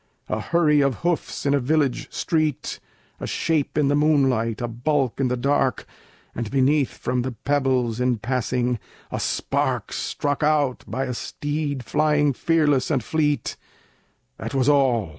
[0.29, 2.79] A hurry of hoofs in a village street,
[3.19, 5.85] A shape in the moonlight, a bulk in the dark,
[6.33, 8.79] And beneath from the pebbles, in passing,
[9.11, 13.55] a spark Struck out by a steed flying fearless and fleet:
[14.39, 15.09] That was all!